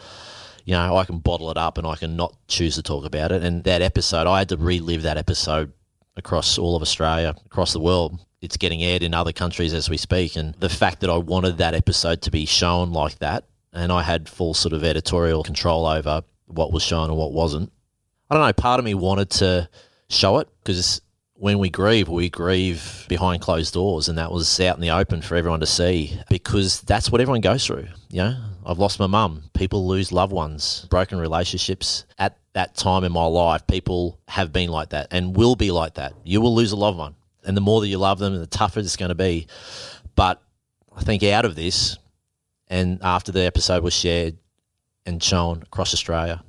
[0.70, 3.32] you know, I can bottle it up and I can not choose to talk about
[3.32, 3.42] it.
[3.42, 5.74] And that episode, I had to relive that episode
[6.16, 8.24] across all of Australia, across the world.
[8.40, 10.36] It's getting aired in other countries as we speak.
[10.36, 14.04] And the fact that I wanted that episode to be shown like that, and I
[14.04, 17.72] had full sort of editorial control over what was shown and what wasn't.
[18.30, 19.68] I don't know, part of me wanted to
[20.08, 21.02] show it because
[21.34, 25.24] when we grieve, we grieve behind closed doors, and that was out in the open
[25.24, 27.88] for everyone to see because that's what everyone goes through.
[28.12, 29.46] You know, I've lost my mum.
[29.54, 32.06] People lose loved ones, broken relationships.
[32.20, 35.96] At that time in my life, people have been like that and will be like
[35.96, 36.14] that.
[36.24, 38.80] You will lose a loved one, and the more that you love them, the tougher
[38.80, 39.48] it's going to be.
[40.16, 40.40] But
[40.96, 41.98] I think out of this,
[42.68, 44.38] and after the episode was shared
[45.04, 46.44] and shown across Australia,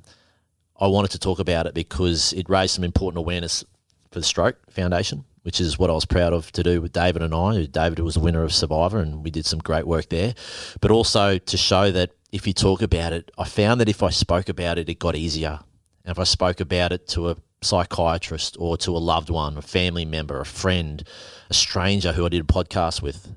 [0.79, 3.65] I wanted to talk about it because it raised some important awareness
[4.11, 7.21] for the Stroke Foundation, which is what I was proud of to do with David
[7.21, 7.65] and I.
[7.65, 10.35] David was a winner of Survivor, and we did some great work there.
[10.79, 14.09] But also to show that if you talk about it, I found that if I
[14.09, 15.59] spoke about it, it got easier.
[16.05, 19.61] And if I spoke about it to a psychiatrist or to a loved one, a
[19.61, 21.03] family member, a friend,
[21.49, 23.33] a stranger who I did a podcast with,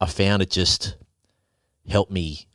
[0.00, 0.96] I found it just
[1.88, 2.46] helped me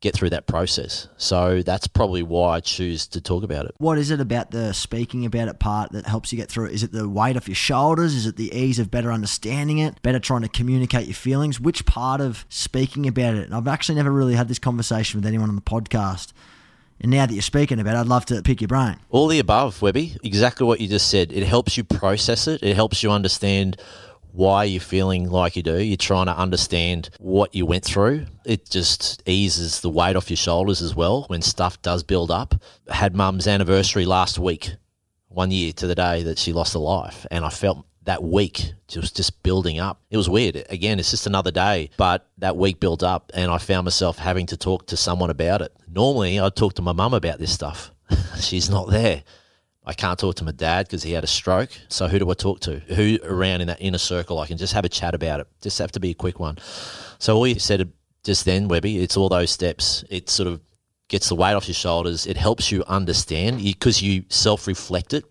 [0.00, 1.08] get through that process.
[1.16, 3.74] So that's probably why I choose to talk about it.
[3.78, 6.72] What is it about the speaking about it part that helps you get through it?
[6.72, 8.14] Is it the weight off your shoulders?
[8.14, 11.60] Is it the ease of better understanding it, better trying to communicate your feelings?
[11.60, 13.44] Which part of speaking about it?
[13.44, 16.32] And I've actually never really had this conversation with anyone on the podcast.
[17.02, 18.96] And now that you're speaking about it, I'd love to pick your brain.
[19.08, 20.16] All the above, Webby.
[20.22, 21.32] Exactly what you just said.
[21.32, 22.62] It helps you process it.
[22.62, 23.78] It helps you understand
[24.32, 25.78] why you're feeling like you do.
[25.82, 28.26] You're trying to understand what you went through.
[28.44, 32.54] It just eases the weight off your shoulders as well when stuff does build up.
[32.88, 34.74] had mum's anniversary last week,
[35.28, 38.72] one year to the day that she lost her life, and I felt that week
[38.96, 40.00] was just building up.
[40.10, 40.64] It was weird.
[40.68, 44.46] Again, it's just another day, but that week built up, and I found myself having
[44.46, 45.72] to talk to someone about it.
[45.88, 47.92] Normally, I'd talk to my mum about this stuff.
[48.40, 49.22] She's not there.
[49.84, 51.70] I can't talk to my dad because he had a stroke.
[51.88, 52.80] So who do I talk to?
[52.80, 55.46] Who around in that inner circle I can just have a chat about it?
[55.62, 56.58] Just have to be a quick one.
[57.18, 57.90] So all you said
[58.22, 60.04] just then, Webby, it's all those steps.
[60.10, 60.60] It sort of
[61.08, 62.26] gets the weight off your shoulders.
[62.26, 65.24] It helps you understand because you, self reflect it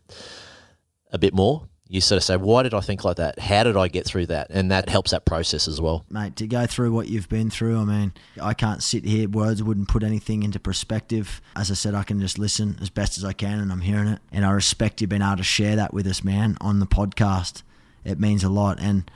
[1.11, 3.39] a bit more you sort of say, why did I think like that?
[3.39, 4.51] How did I get through that?
[4.51, 6.05] And that helps that process as well.
[6.11, 9.63] Mate, to go through what you've been through, I mean, I can't sit here, words
[9.63, 11.41] wouldn't put anything into perspective.
[11.55, 14.07] As I said, I can just listen as best as I can and I'm hearing
[14.07, 14.19] it.
[14.31, 17.63] And I respect you being able to share that with us, man, on the podcast.
[18.05, 18.79] It means a lot.
[18.79, 19.09] And,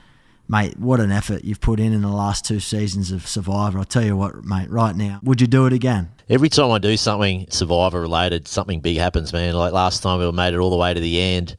[0.48, 3.78] mate, what an effort you've put in in the last two seasons of Survivor.
[3.78, 6.10] I'll tell you what, mate, right now, would you do it again?
[6.28, 9.54] Every time I do something Survivor related, something big happens, man.
[9.54, 11.56] Like last time we made it all the way to the end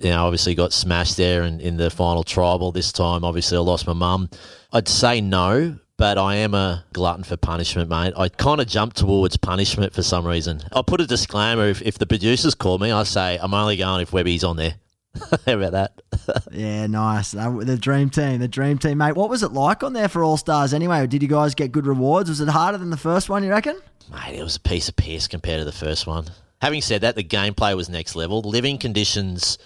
[0.00, 2.72] you know, obviously got smashed there in, in the final tribal.
[2.72, 4.28] This time, obviously, I lost my mum.
[4.72, 8.12] I'd say no, but I am a glutton for punishment, mate.
[8.16, 10.62] I kind of jump towards punishment for some reason.
[10.72, 14.02] I'll put a disclaimer if, if the producers call me, I say I'm only going
[14.02, 14.74] if Webby's on there.
[15.46, 16.02] How about that?
[16.52, 17.30] yeah, nice.
[17.30, 19.14] The dream team, the dream team, mate.
[19.14, 21.06] What was it like on there for All Stars anyway?
[21.06, 22.28] Did you guys get good rewards?
[22.28, 23.78] Was it harder than the first one, you reckon?
[24.10, 26.26] Mate, it was a piece of piss compared to the first one.
[26.60, 28.40] Having said that, the gameplay was next level.
[28.40, 29.58] Living conditions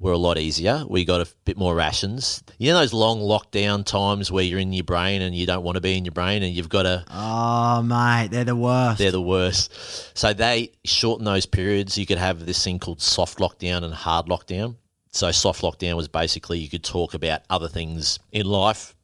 [0.00, 0.84] were a lot easier.
[0.88, 2.42] We got a bit more rations.
[2.58, 5.76] You know those long lockdown times where you're in your brain and you don't want
[5.76, 7.04] to be in your brain and you've got to.
[7.10, 8.98] Oh, mate, they're the worst.
[8.98, 10.16] They're the worst.
[10.16, 11.98] So they shorten those periods.
[11.98, 14.76] You could have this thing called soft lockdown and hard lockdown.
[15.12, 18.96] So soft lockdown was basically you could talk about other things in life.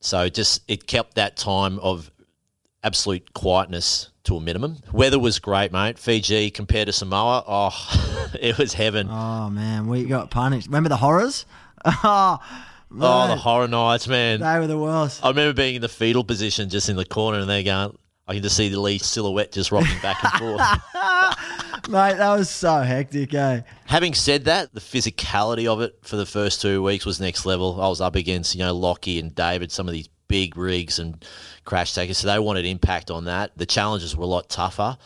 [0.00, 2.11] So just it kept that time of
[2.82, 4.78] absolute quietness to a minimum.
[4.92, 5.98] Weather was great, mate.
[5.98, 9.08] Fiji compared to Samoa, oh, it was heaven.
[9.10, 10.66] Oh man, we got punished.
[10.66, 11.46] Remember the horrors?
[11.84, 12.38] oh,
[13.00, 14.40] oh, the horror nights, man.
[14.40, 15.24] They were the worst.
[15.24, 17.96] I remember being in the fetal position, just in the corner, and they're going.
[18.28, 20.60] I can just see the Lee silhouette just rocking back and forth.
[21.88, 23.62] Mate, that was so hectic, eh?
[23.86, 27.80] Having said that, the physicality of it for the first two weeks was next level.
[27.80, 31.22] I was up against, you know, Lockie and David, some of these big rigs and
[31.66, 32.16] crash takers.
[32.16, 33.52] So they wanted impact on that.
[33.54, 34.96] The challenges were a lot tougher.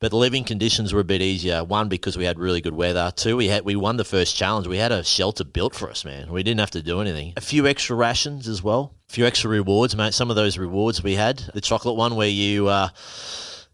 [0.00, 1.64] But the living conditions were a bit easier.
[1.64, 3.10] One, because we had really good weather.
[3.16, 4.66] Two, we had we won the first challenge.
[4.66, 6.30] We had a shelter built for us, man.
[6.30, 7.32] We didn't have to do anything.
[7.38, 8.94] A few extra rations as well.
[9.08, 10.12] A few extra rewards, mate.
[10.12, 11.38] Some of those rewards we had.
[11.54, 12.90] The chocolate one where you uh,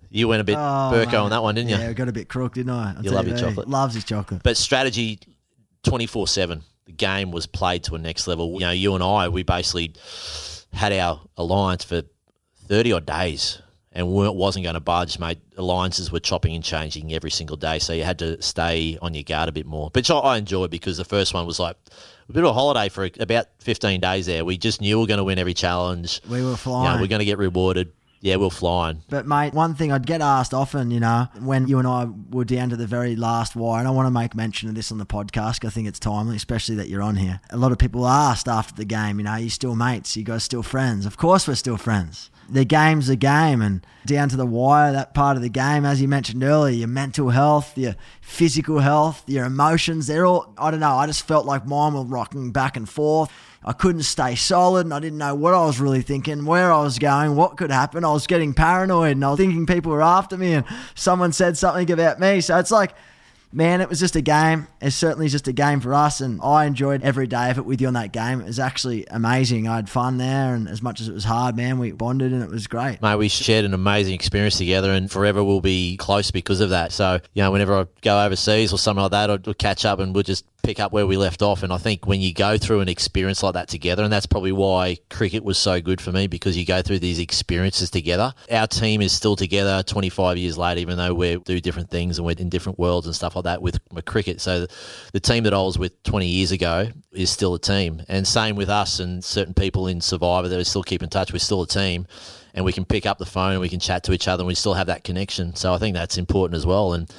[0.08, 1.14] you went a bit oh, Burko mate.
[1.14, 1.78] on that one, didn't you?
[1.78, 2.94] Yeah, I got a bit crook, didn't I?
[2.96, 3.68] I'll you love you, your chocolate.
[3.68, 4.44] Loves his chocolate.
[4.44, 5.18] But strategy,
[5.82, 6.62] twenty four seven.
[6.86, 8.52] The game was played to a next level.
[8.54, 9.94] You know, you and I, we basically
[10.72, 12.02] had our alliance for
[12.66, 13.60] 30 odd days
[13.94, 15.38] and wasn't going to budge, mate.
[15.58, 19.22] Alliances were chopping and changing every single day, so you had to stay on your
[19.22, 19.90] guard a bit more.
[19.92, 21.76] But I enjoyed because the first one was like
[22.28, 24.46] a bit of a holiday for about 15 days there.
[24.46, 26.22] We just knew we were going to win every challenge.
[26.26, 26.86] We were flying.
[26.86, 27.92] You know, we're going to get rewarded.
[28.22, 29.02] Yeah, we're flying.
[29.08, 32.44] But mate, one thing I'd get asked often, you know, when you and I were
[32.44, 34.98] down to the very last wire, and I want to make mention of this on
[34.98, 35.64] the podcast.
[35.64, 37.40] I think it's timely, especially that you're on here.
[37.50, 40.14] A lot of people asked after the game, you know, are you still mates?
[40.14, 41.04] Are you guys still friends?
[41.04, 42.30] Of course, we're still friends.
[42.48, 46.00] The game's a game, and down to the wire, that part of the game, as
[46.00, 50.78] you mentioned earlier, your mental health, your physical health, your emotions, they're all, I don't
[50.78, 53.32] know, I just felt like mine were rocking back and forth
[53.64, 56.80] I couldn't stay solid and I didn't know what I was really thinking, where I
[56.82, 58.04] was going, what could happen.
[58.04, 61.56] I was getting paranoid and I was thinking people were after me and someone said
[61.56, 62.40] something about me.
[62.40, 62.92] So it's like,
[63.52, 64.66] man, it was just a game.
[64.80, 67.80] It's certainly just a game for us, and I enjoyed every day of it with
[67.80, 68.40] you on that game.
[68.40, 69.68] It was actually amazing.
[69.68, 72.42] I had fun there, and as much as it was hard, man, we bonded and
[72.42, 73.02] it was great.
[73.02, 76.92] Mate, we shared an amazing experience together, and forever we'll be close because of that.
[76.92, 80.14] So, you know, whenever I go overseas or something like that, I'll catch up and
[80.14, 81.62] we'll just pick up where we left off.
[81.62, 84.52] And I think when you go through an experience like that together, and that's probably
[84.52, 88.32] why cricket was so good for me because you go through these experiences together.
[88.50, 92.26] Our team is still together 25 years later, even though we do different things and
[92.26, 94.40] we're in different worlds and stuff like that with, cricket.
[94.40, 94.66] So
[95.12, 98.02] the team that I was with 20 years ago is still a team.
[98.08, 101.32] And same with us and certain people in Survivor that are still keep in touch.
[101.32, 102.06] We're still a team.
[102.54, 104.48] And we can pick up the phone and we can chat to each other and
[104.48, 105.56] we still have that connection.
[105.56, 106.92] So I think that's important as well.
[106.92, 107.10] And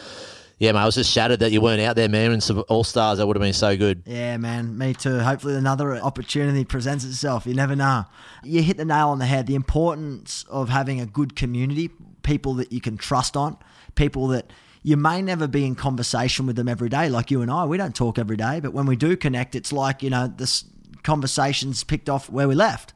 [0.63, 2.31] yeah, mate, I was just shattered that you weren't out there, man.
[2.31, 4.03] And All Stars, that would have been so good.
[4.05, 5.19] Yeah, man, me too.
[5.19, 7.45] Hopefully, another opportunity presents itself.
[7.45, 8.05] You never know.
[8.45, 9.45] You hit the nail on the head.
[9.45, 11.89] The importance of having a good community,
[12.21, 13.57] people that you can trust on,
[13.95, 17.51] people that you may never be in conversation with them every day, like you and
[17.51, 17.65] I.
[17.65, 20.63] We don't talk every day, but when we do connect, it's like you know this
[21.03, 22.92] conversations picked off where we left.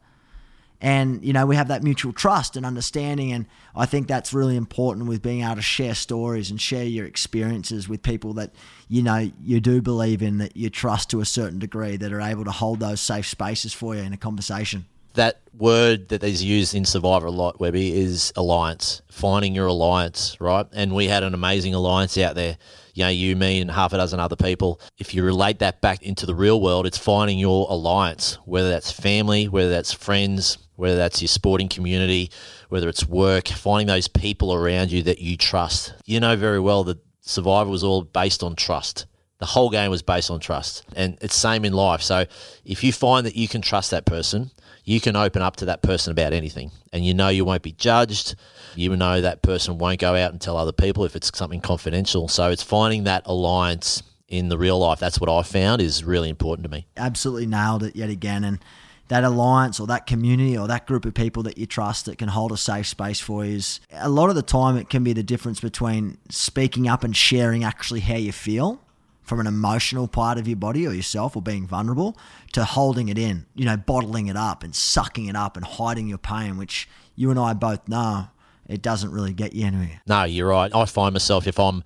[0.80, 3.32] And, you know, we have that mutual trust and understanding.
[3.32, 7.06] And I think that's really important with being able to share stories and share your
[7.06, 8.52] experiences with people that,
[8.88, 12.22] you know, you do believe in, that you trust to a certain degree, that are
[12.22, 14.86] able to hold those safe spaces for you in a conversation
[15.18, 19.02] that word that is used in Survivor a lot, Webby, is alliance.
[19.10, 20.66] Finding your alliance, right?
[20.72, 22.58] And we had an amazing alliance out there.
[22.94, 24.80] You know, you, me, and half a dozen other people.
[24.98, 28.92] If you relate that back into the real world, it's finding your alliance, whether that's
[28.92, 32.32] family, whether that's friends, whether that's your sporting community,
[32.70, 35.94] whether it's work, finding those people around you that you trust.
[36.06, 39.06] You know very well that survival was all based on trust.
[39.40, 40.84] The whole game was based on trust.
[40.96, 42.02] And it's same in life.
[42.02, 42.26] So
[42.64, 44.52] if you find that you can trust that person,
[44.84, 47.74] you can open up to that person about anything and you know you won't be
[47.74, 48.36] judged.
[48.76, 52.28] You know that person won't go out and tell other people if it's something confidential.
[52.28, 55.00] So it's finding that alliance in the real life.
[55.00, 56.88] That's what I found is really important to me.
[56.96, 58.44] Absolutely nailed it yet again.
[58.44, 58.60] And
[59.08, 62.30] that alliance or that community or that group of people that you trust that can
[62.30, 65.14] hold a safe space for you is a lot of the time it can be
[65.14, 68.82] the difference between speaking up and sharing actually how you feel
[69.28, 72.18] from an emotional part of your body or yourself or being vulnerable
[72.54, 76.08] to holding it in, you know, bottling it up and sucking it up and hiding
[76.08, 78.30] your pain, which you and I both know
[78.68, 80.02] it doesn't really get you anywhere.
[80.08, 80.74] No, you're right.
[80.74, 81.84] I find myself if I'm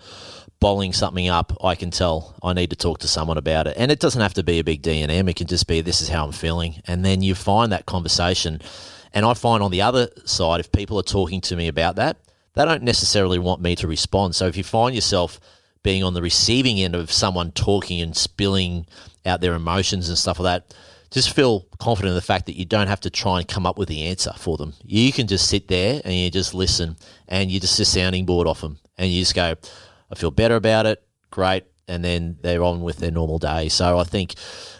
[0.62, 3.76] bottling something up, I can tell I need to talk to someone about it.
[3.78, 5.28] And it doesn't have to be a big D and M.
[5.28, 6.82] It can just be this is how I'm feeling.
[6.88, 8.62] And then you find that conversation.
[9.14, 12.18] And I find on the other side, if people are talking to me about that,
[12.53, 14.36] they don't necessarily want me to respond.
[14.36, 15.39] So if you find yourself
[15.84, 18.86] being on the receiving end of someone talking and spilling
[19.26, 20.76] out their emotions and stuff like that,
[21.09, 23.78] just feel confident in the fact that you don't have to try and come up
[23.78, 24.74] with the answer for them.
[24.86, 26.97] You can just sit there and you just listen
[27.28, 29.55] and you just a sounding board off them and you just go,
[30.12, 31.66] I feel better about it, great.
[31.88, 33.70] And then they're on with their normal day.
[33.70, 34.36] So I think,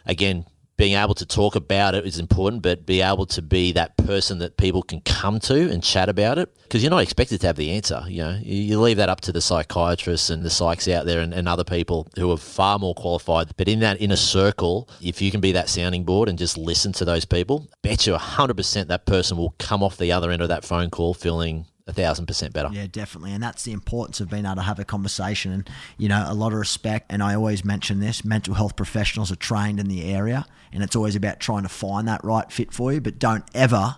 [0.05, 0.45] again,
[0.82, 4.39] being able to talk about it is important, but be able to be that person
[4.39, 7.55] that people can come to and chat about it because you're not expected to have
[7.55, 8.03] the answer.
[8.07, 11.36] You know, you leave that up to the psychiatrists and the psychs out there and,
[11.36, 13.51] and other people who are far more qualified.
[13.57, 16.93] But in that inner circle, if you can be that sounding board and just listen
[16.93, 20.49] to those people, bet you 100% that person will come off the other end of
[20.49, 22.69] that phone call feeling a thousand percent better.
[22.71, 23.34] Yeah, definitely.
[23.34, 26.34] And that's the importance of being able to have a conversation and, you know, a
[26.34, 27.07] lot of respect.
[27.11, 30.95] And I always mention this mental health professionals are trained in the area, and it's
[30.95, 33.01] always about trying to find that right fit for you.
[33.01, 33.97] But don't ever,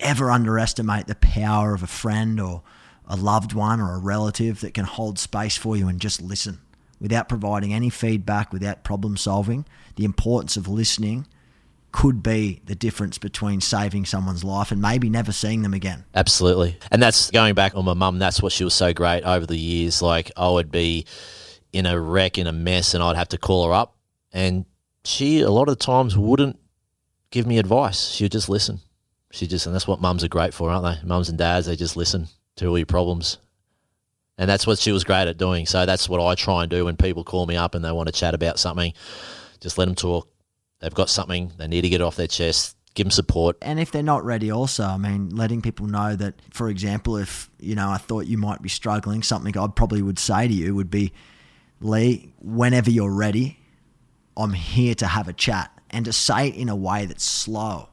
[0.00, 2.62] ever underestimate the power of a friend or
[3.06, 6.60] a loved one or a relative that can hold space for you and just listen
[7.00, 9.64] without providing any feedback, without problem solving.
[9.96, 11.26] The importance of listening
[11.92, 16.04] could be the difference between saving someone's life and maybe never seeing them again.
[16.14, 16.76] Absolutely.
[16.90, 19.56] And that's going back on my mum, that's what she was so great over the
[19.56, 20.00] years.
[20.02, 21.06] Like I would be
[21.72, 23.96] in a wreck, in a mess, and I'd have to call her up.
[24.32, 24.64] And
[25.04, 26.58] she, a lot of times, wouldn't
[27.30, 28.08] give me advice.
[28.08, 28.80] She would just listen.
[29.32, 31.06] She just, and that's what mums are great for, aren't they?
[31.06, 32.26] Mums and dads, they just listen
[32.56, 33.38] to all your problems.
[34.36, 35.66] And that's what she was great at doing.
[35.66, 38.06] So that's what I try and do when people call me up and they want
[38.08, 38.92] to chat about something.
[39.60, 40.28] Just let them talk
[40.80, 43.56] They've got something, they need to get off their chest, give them support.
[43.62, 47.50] And if they're not ready, also, I mean, letting people know that, for example, if,
[47.58, 50.74] you know, I thought you might be struggling, something I probably would say to you
[50.74, 51.12] would be,
[51.80, 53.58] Lee, whenever you're ready,
[54.36, 55.70] I'm here to have a chat.
[55.90, 57.88] And to say it in a way that's slow.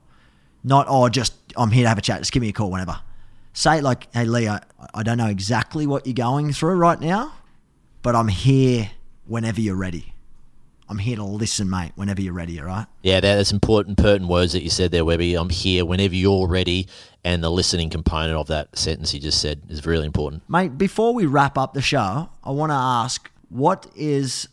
[0.63, 2.19] Not, oh, just, I'm here to have a chat.
[2.19, 2.99] Just give me a call whenever.
[3.53, 4.61] Say it like, hey, Lee, I,
[4.93, 7.33] I don't know exactly what you're going through right now,
[8.03, 8.91] but I'm here
[9.25, 10.13] whenever you're ready.
[10.89, 12.85] I'm here to listen, mate, whenever you're ready, all right?
[13.01, 15.35] Yeah, that's important, pertinent words that you said there, Webby.
[15.35, 16.87] I'm here whenever you're ready.
[17.23, 20.43] And the listening component of that sentence you just said is really important.
[20.49, 24.47] Mate, before we wrap up the show, I want to ask what is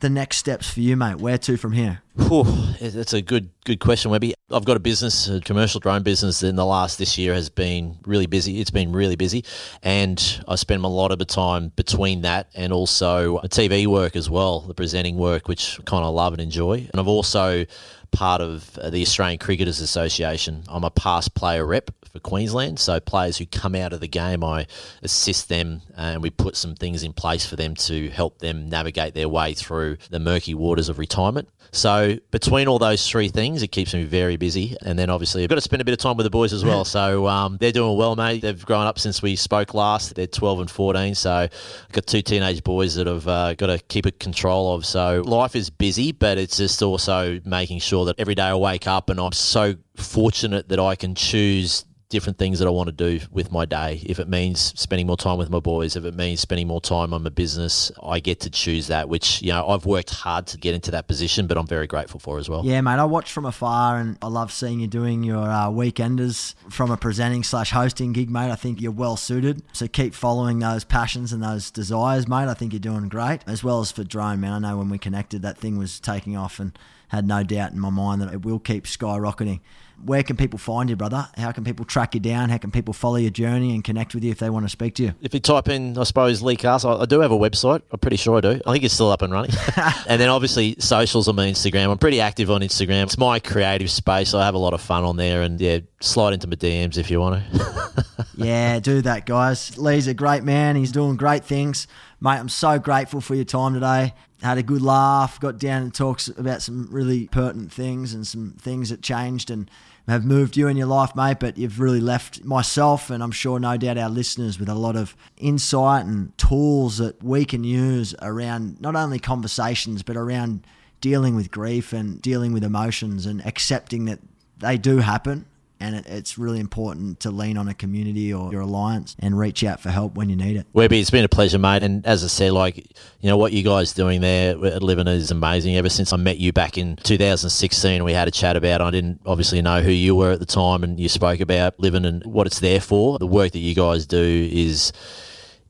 [0.00, 1.16] the next steps for you, mate?
[1.16, 2.02] Where to from here?
[2.16, 2.44] Whew,
[2.80, 4.34] that's a good good question, Webby.
[4.50, 6.42] I've got a business, a commercial drone business.
[6.42, 8.60] In the last this year has been really busy.
[8.60, 9.44] It's been really busy,
[9.82, 14.28] and I spend a lot of the time between that and also TV work as
[14.28, 16.88] well, the presenting work, which I kind of love and enjoy.
[16.90, 17.64] And I've also
[18.10, 20.64] part of the Australian Cricketers Association.
[20.68, 22.78] I'm a past player rep for Queensland.
[22.78, 24.66] So players who come out of the game, I
[25.02, 29.14] assist them and we put some things in place for them to help them navigate
[29.14, 31.48] their way through the murky waters of retirement.
[31.70, 34.76] So between all those three things, it keeps me very busy.
[34.82, 36.64] And then obviously I've got to spend a bit of time with the boys as
[36.64, 36.84] well.
[36.84, 38.42] So um, they're doing well, mate.
[38.42, 40.14] They've grown up since we spoke last.
[40.14, 41.14] They're 12 and 14.
[41.14, 44.86] So I've got two teenage boys that I've uh, got to keep a control of.
[44.86, 48.86] So life is busy, but it's just also making sure that every day I wake
[48.86, 52.92] up and I'm so fortunate that I can choose different things that I want to
[52.92, 54.02] do with my day.
[54.06, 57.12] If it means spending more time with my boys, if it means spending more time
[57.12, 60.58] on my business, I get to choose that, which, you know, I've worked hard to
[60.58, 62.64] get into that position, but I'm very grateful for as well.
[62.64, 62.92] Yeah, mate.
[62.98, 66.96] I watch from afar and I love seeing you doing your uh, weekenders from a
[66.96, 68.50] presenting slash hosting gig, mate.
[68.50, 69.62] I think you're well suited.
[69.72, 72.48] So keep following those passions and those desires, mate.
[72.48, 73.40] I think you're doing great.
[73.46, 74.64] As well as for drone, man.
[74.64, 76.78] I know when we connected, that thing was taking off and
[77.08, 79.60] had no doubt in my mind that it will keep skyrocketing.
[80.04, 81.28] Where can people find you, brother?
[81.36, 82.50] How can people track you down?
[82.50, 84.94] How can people follow your journey and connect with you if they want to speak
[84.96, 85.14] to you?
[85.20, 87.82] If you type in, I suppose, Lee Castle, I do have a website.
[87.90, 88.60] I'm pretty sure I do.
[88.66, 89.50] I think it's still up and running.
[90.08, 91.90] and then obviously socials on my Instagram.
[91.90, 93.04] I'm pretty active on Instagram.
[93.04, 94.34] It's my creative space.
[94.34, 95.42] I have a lot of fun on there.
[95.42, 98.04] And yeah, slide into my DMs if you want to.
[98.36, 99.76] yeah, do that, guys.
[99.78, 100.76] Lee's a great man.
[100.76, 101.86] He's doing great things.
[102.20, 104.12] Mate, I'm so grateful for your time today.
[104.42, 108.56] Had a good laugh, got down and talks about some really pertinent things and some
[108.58, 109.70] things that changed and
[110.08, 113.60] have moved you in your life, mate, but you've really left myself and I'm sure
[113.60, 118.16] no doubt our listeners with a lot of insight and tools that we can use
[118.20, 120.66] around not only conversations, but around
[121.00, 124.18] dealing with grief and dealing with emotions and accepting that
[124.58, 125.46] they do happen
[125.80, 129.64] and it, it's really important to lean on a community or your alliance and reach
[129.64, 130.66] out for help when you need it.
[130.72, 131.82] Webby, it's been a pleasure, mate.
[131.82, 132.76] And as I said, like
[133.20, 135.76] you know what you guys doing there at LIVIN is amazing.
[135.76, 138.80] Ever since I met you back in 2016, we had a chat about.
[138.80, 142.04] I didn't obviously know who you were at the time, and you spoke about LIVIN
[142.04, 143.18] and what it's there for.
[143.18, 144.92] The work that you guys do is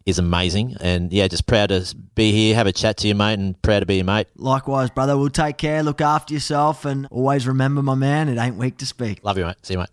[0.08, 0.76] is amazing.
[0.80, 3.80] And yeah, just proud to be here, have a chat to you, mate, and proud
[3.80, 4.26] to be your mate.
[4.36, 5.16] Likewise, brother.
[5.18, 8.86] We'll take care, look after yourself, and always remember, my man, it ain't weak to
[8.86, 9.22] speak.
[9.22, 9.56] Love you, mate.
[9.62, 9.90] See you, mate.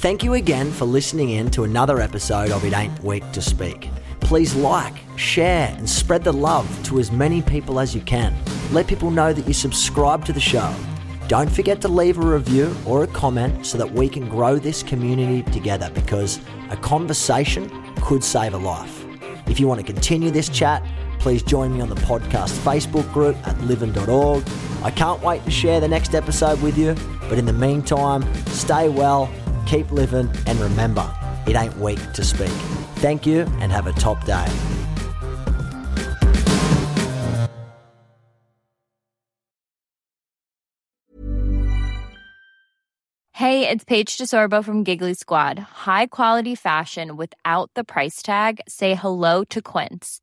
[0.00, 3.88] Thank you again for listening in to another episode of It Ain't Weak to Speak.
[4.20, 8.36] Please like, share, and spread the love to as many people as you can.
[8.72, 10.72] Let people know that you subscribe to the show.
[11.28, 14.82] Don't forget to leave a review or a comment so that we can grow this
[14.82, 17.70] community together because a conversation
[18.02, 19.06] could save a life.
[19.48, 20.84] If you want to continue this chat,
[21.20, 24.44] please join me on the podcast Facebook group at livin.org.
[24.82, 26.94] I can't wait to share the next episode with you,
[27.30, 29.32] but in the meantime, stay well
[29.66, 31.08] keep living, and remember,
[31.46, 32.56] it ain't weak to speak.
[32.96, 34.46] Thank you and have a top day.
[43.36, 45.58] Hey, it's Paige DeSorbo from Giggly Squad.
[45.58, 48.62] High quality fashion without the price tag?
[48.66, 50.22] Say hello to Quince.